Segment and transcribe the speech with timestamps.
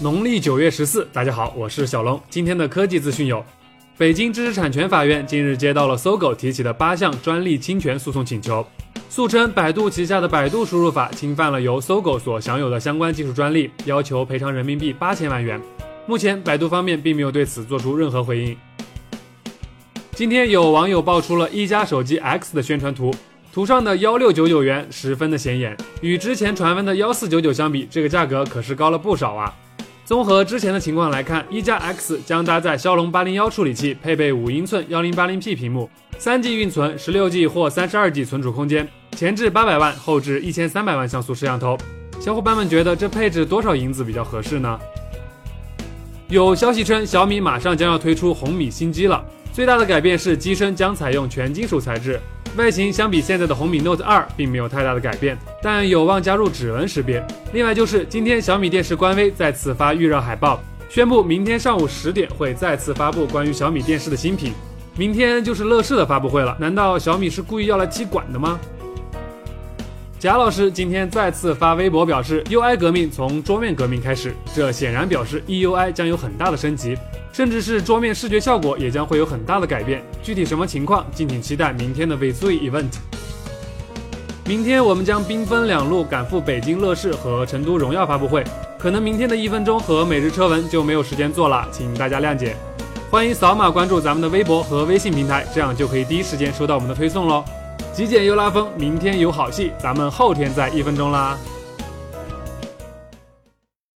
[0.00, 2.20] 农历九月十四，大家好，我是小龙。
[2.30, 3.44] 今天的科技资讯有：
[3.96, 8.64] 北京知识产权法院近日接到了搜狗提起的八项专利侵权诉讼请求，
[9.10, 15.60] 诉称百度旗下的百度输入法侵犯了由搜狗所享有的相关技术专利，要求赔偿人民币八千万元。
[16.06, 18.56] 目前，百度方面并没有对此做出任何回应。
[20.14, 23.12] 今天有网友爆出了一加手机 X 的宣传图，
[23.52, 29.52] 图上的幺六九九元十分的显眼，与之前传闻的幺四九九相比，这个价格可是高了不少啊。
[30.08, 41.76] 综合之前的情况来看，一加 X 将搭载骁龙八零幺处理器，配备五英寸幺零八零 P 屏幕，三 G 运存，十六 G 或三十二 G 存储空间，前置八百万，后置一千三百万像素摄像头。
[42.18, 44.80] 小伙伴们觉得这配置多少银子比较合适呢？
[46.28, 52.18] 有消息称小米马上将要推出红米新机了，最大的改变是机身将采用全金属材质。
[52.56, 57.24] 外形相比现在的红米 Note 2并没有太大的改变，但有望加入指纹识别。
[57.52, 64.52] 另外就是今天小米电视官微再次发预热海报，宣布明天上午十点会再次发布关于小米电视的新品。
[64.96, 68.58] 明天就是乐视的发布会了，难道小米是故意要来踢馆的吗？
[70.20, 76.98] 贾老师今天再次发微博表示，UI 革命从桌面革命开始，这显然表示 EUI 将有很大的升级。
[77.32, 82.94] 甚至是桌面视觉效果也将会有很大的改变，具体什么情况，敬请期待明天的 v s u Event。
[84.44, 88.42] 明天我们将兵分两路赶赴北京乐视和成都荣耀发布会，
[88.76, 92.56] 可能明天的一分钟和每日车闻就没有时间做了，请大家谅解。
[93.08, 97.44] 欢迎扫码关注咱们的微博和微信平台，这样就可以第一时间收到我们的推送喽。
[97.98, 101.36] 极简又拉风，明天有好戏，咱们后天再一分钟啦。